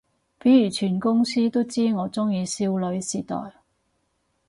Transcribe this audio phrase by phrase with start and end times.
[0.39, 3.35] 譬如全公司都知我鍾意少女時代